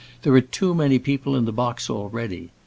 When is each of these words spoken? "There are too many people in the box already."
"There 0.23 0.33
are 0.33 0.41
too 0.41 0.73
many 0.73 0.97
people 0.97 1.35
in 1.35 1.45
the 1.45 1.51
box 1.53 1.87
already." 1.87 2.49